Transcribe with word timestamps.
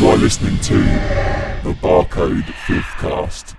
You 0.00 0.08
are 0.08 0.16
listening 0.16 0.58
to 0.60 0.78
the 1.62 1.74
Barcode 1.74 2.46
Fifth 2.66 2.86
Cast. 2.96 3.54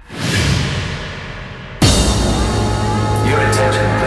Your 3.29 3.39
attention. 3.47 4.00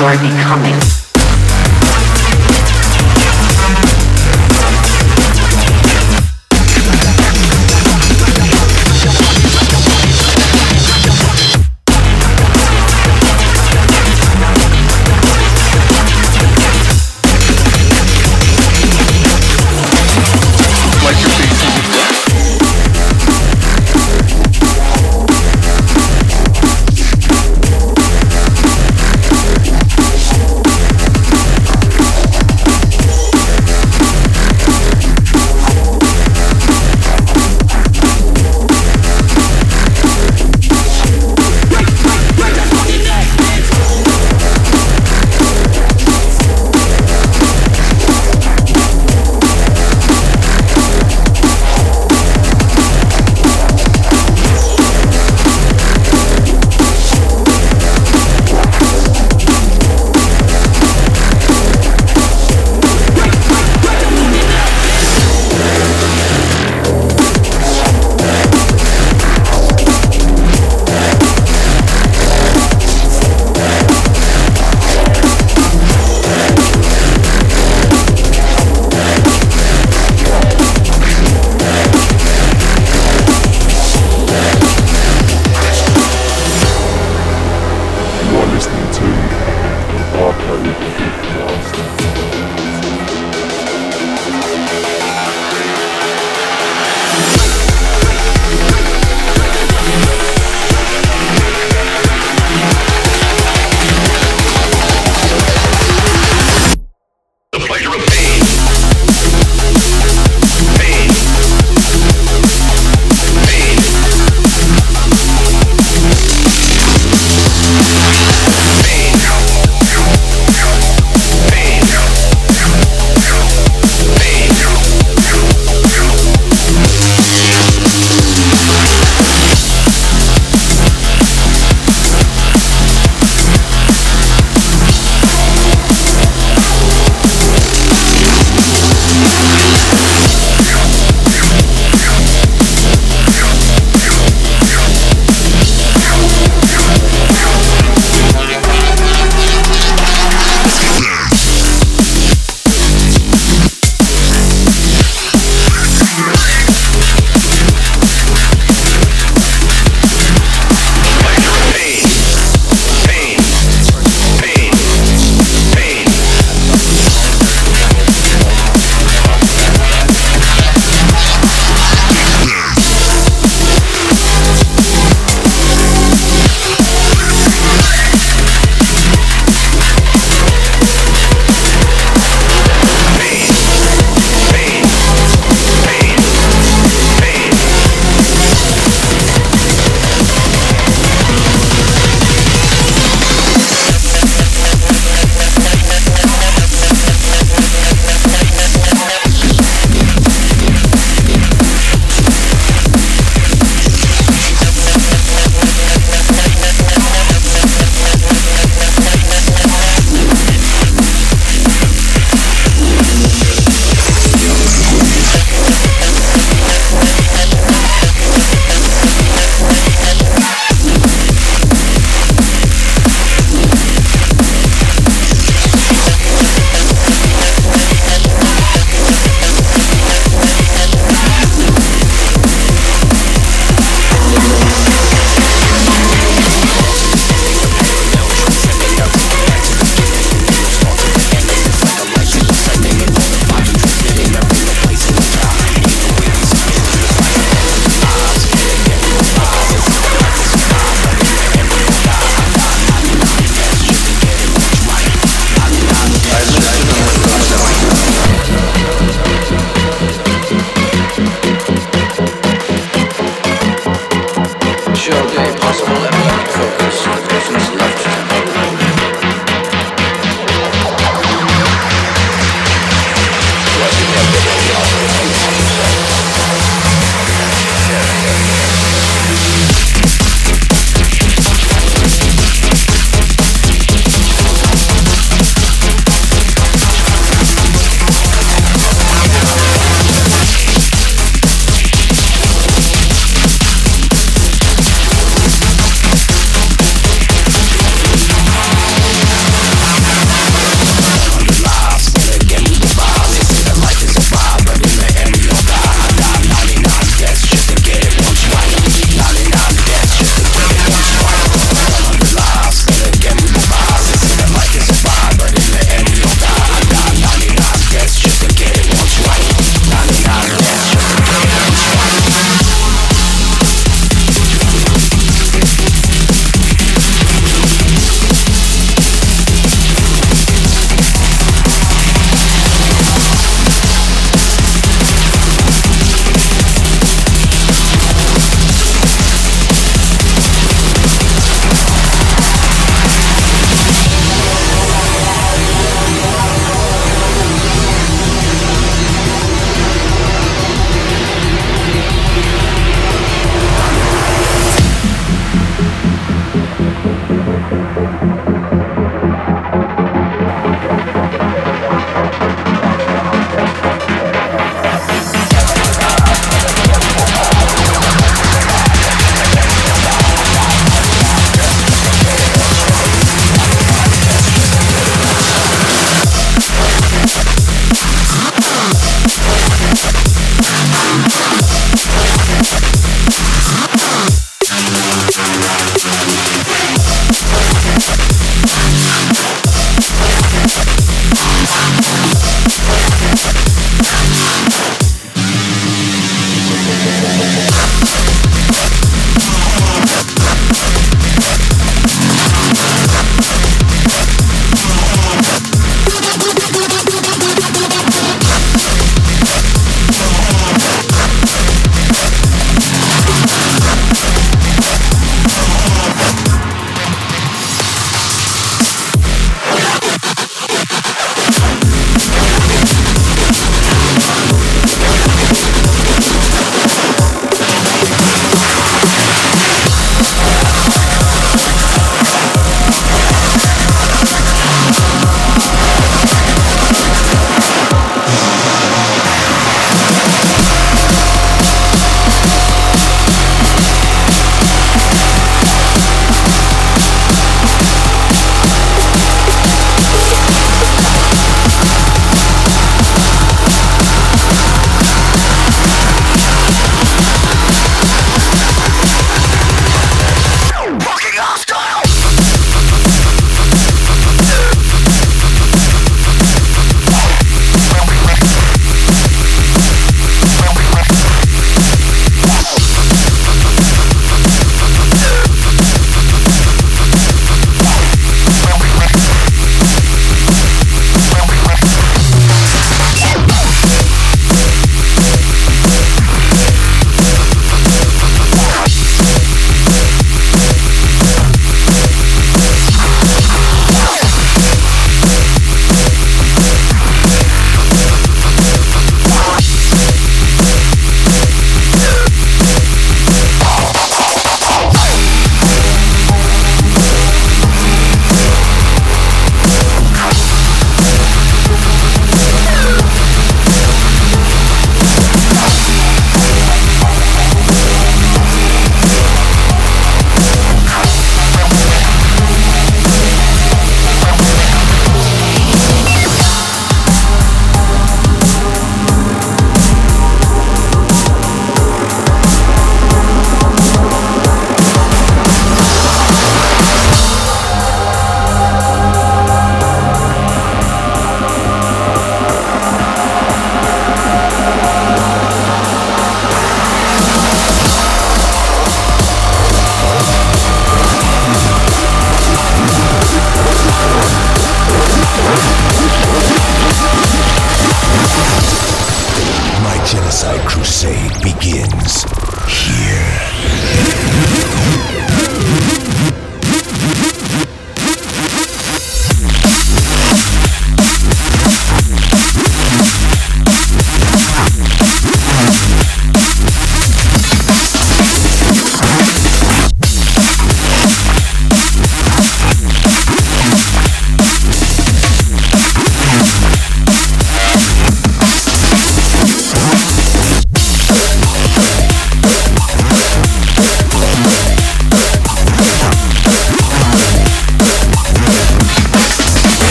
You're 0.00 0.18
becoming. 0.18 0.99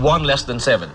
One 0.00 0.24
less 0.24 0.42
than 0.44 0.58
seven. 0.58 0.90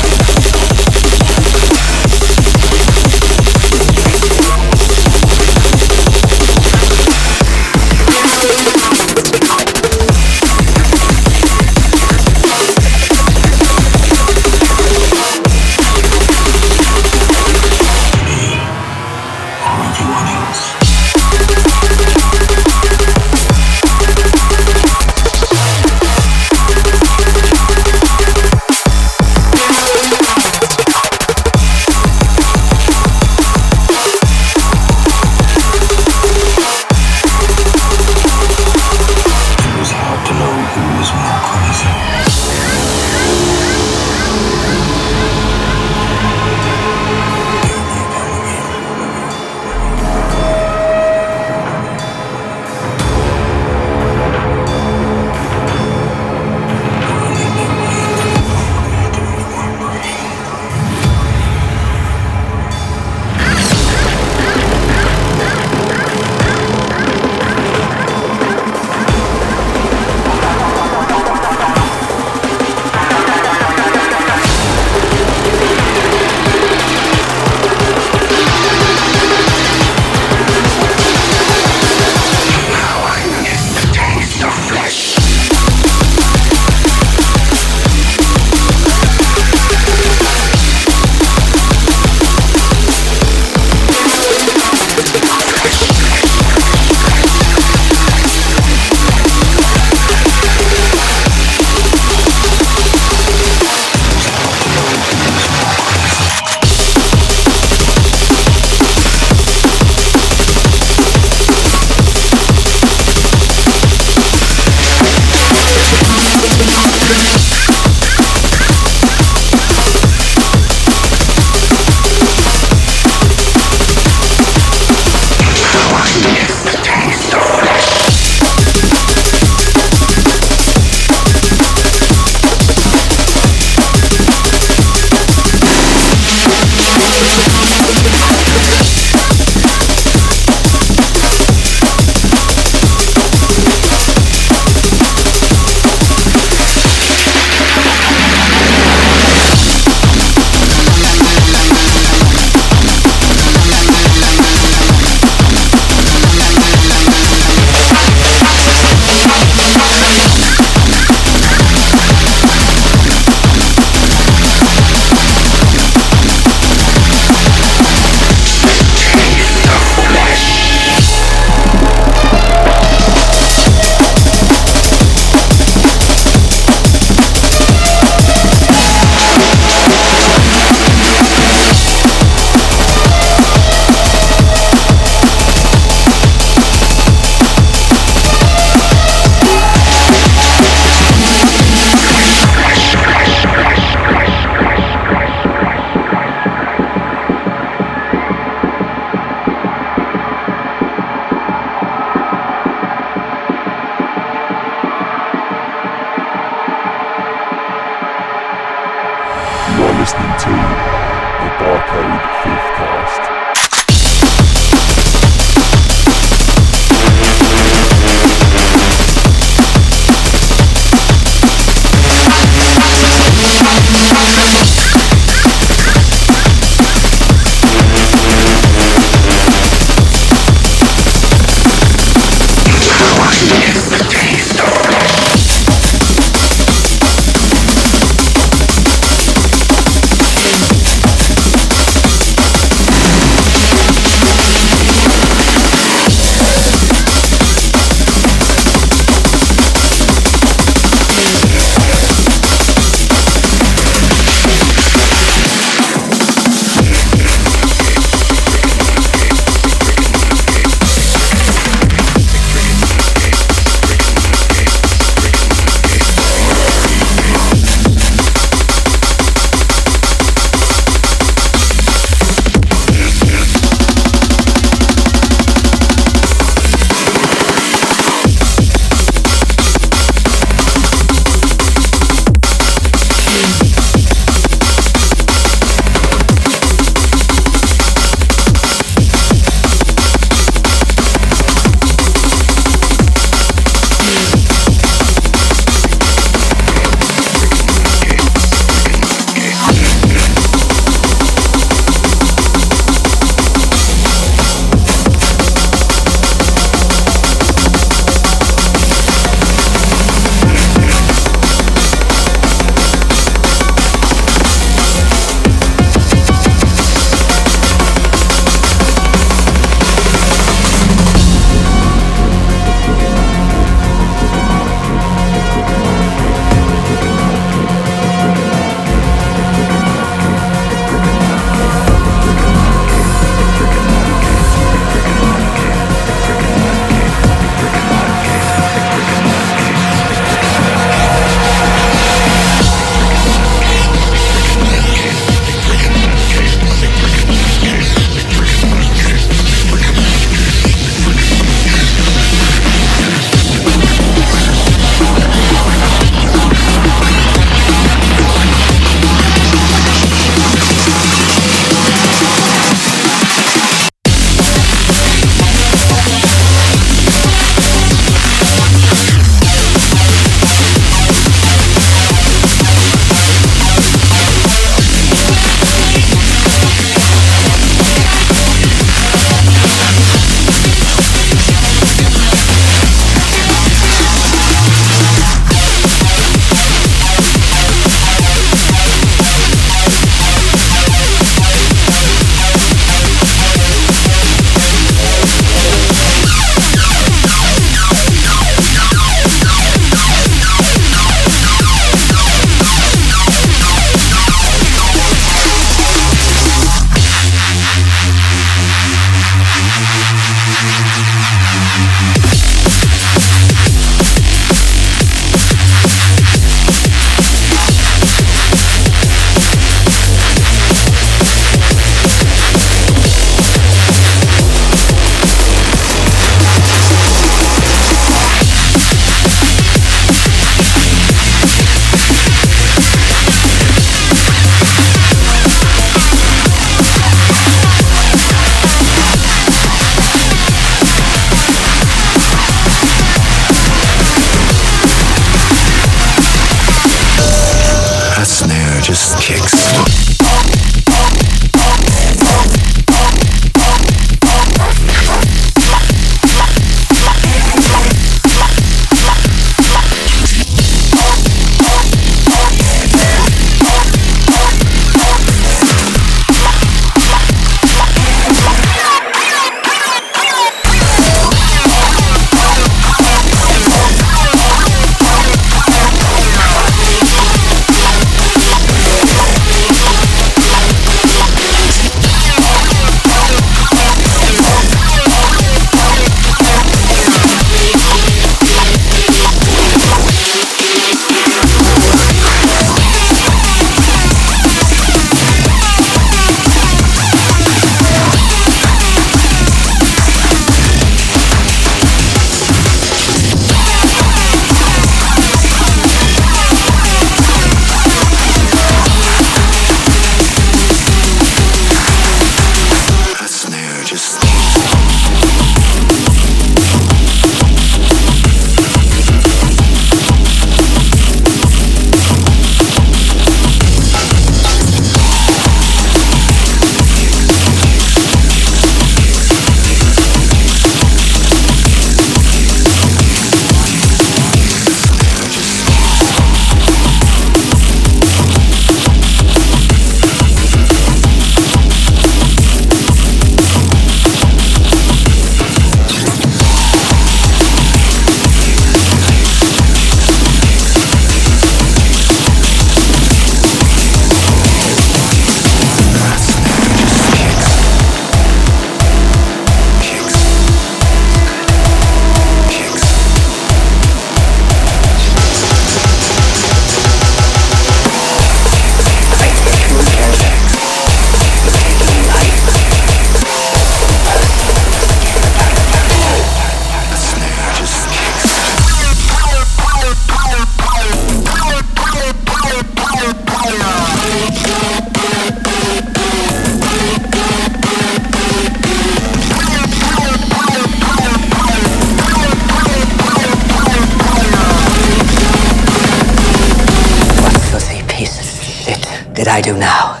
I 599.31 599.39
do 599.39 599.55
now. 599.55 600.00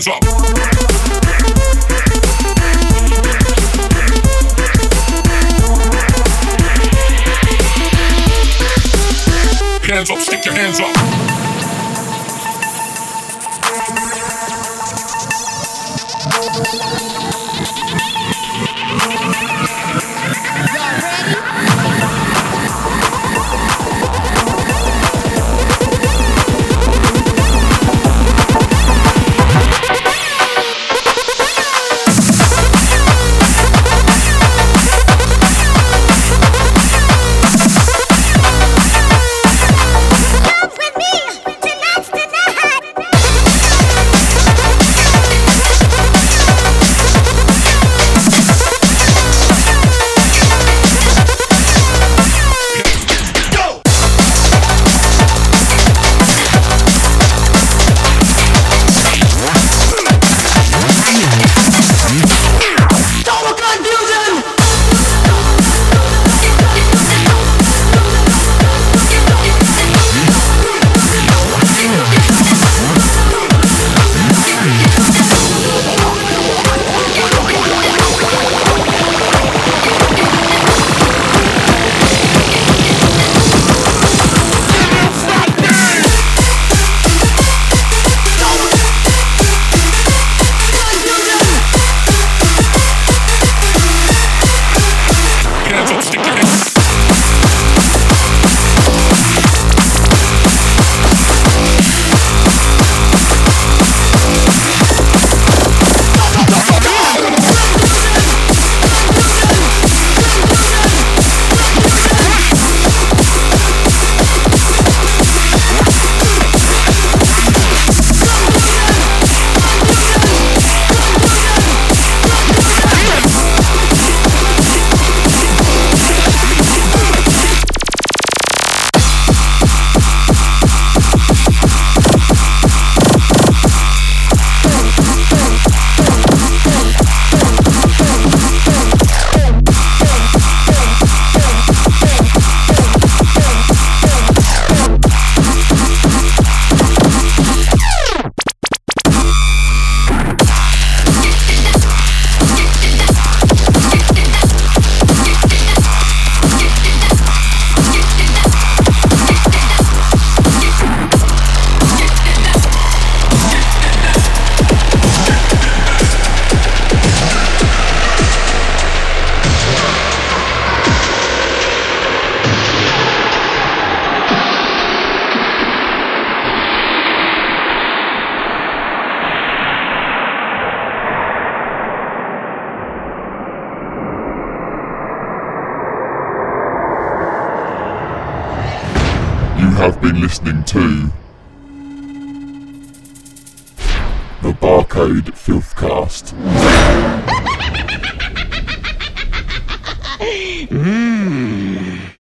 Hands 0.00 0.08
up. 0.08 0.24
Hands 9.84 10.10
up, 10.10 10.18
stick 10.20 10.44
your 10.44 10.54
hands 10.54 10.80
up. 10.80 11.19